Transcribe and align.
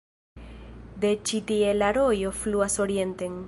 De 1.03 1.11
ĉi 1.31 1.43
tie 1.51 1.75
la 1.83 1.91
rojo 1.99 2.35
fluas 2.41 2.83
orienten. 2.87 3.39